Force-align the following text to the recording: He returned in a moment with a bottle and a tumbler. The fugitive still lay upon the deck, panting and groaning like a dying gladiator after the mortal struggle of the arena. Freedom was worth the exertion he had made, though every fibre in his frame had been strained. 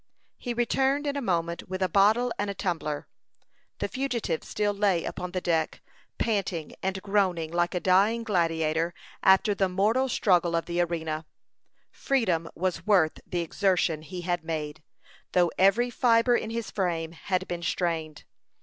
He 0.39 0.55
returned 0.55 1.05
in 1.05 1.15
a 1.15 1.21
moment 1.21 1.69
with 1.69 1.83
a 1.83 1.87
bottle 1.87 2.33
and 2.39 2.49
a 2.49 2.55
tumbler. 2.55 3.07
The 3.77 3.87
fugitive 3.87 4.43
still 4.43 4.73
lay 4.73 5.03
upon 5.03 5.29
the 5.31 5.41
deck, 5.41 5.79
panting 6.17 6.71
and 6.81 6.99
groaning 7.03 7.51
like 7.51 7.75
a 7.75 7.79
dying 7.79 8.23
gladiator 8.23 8.95
after 9.21 9.53
the 9.53 9.69
mortal 9.69 10.09
struggle 10.09 10.55
of 10.55 10.65
the 10.65 10.81
arena. 10.81 11.27
Freedom 11.91 12.49
was 12.55 12.87
worth 12.87 13.19
the 13.27 13.41
exertion 13.41 14.01
he 14.01 14.21
had 14.21 14.43
made, 14.43 14.81
though 15.33 15.51
every 15.59 15.91
fibre 15.91 16.35
in 16.35 16.49
his 16.49 16.71
frame 16.71 17.11
had 17.11 17.47
been 17.47 17.61
strained. 17.61 18.23